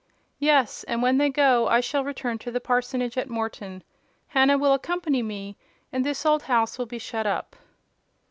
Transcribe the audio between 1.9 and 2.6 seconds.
return to the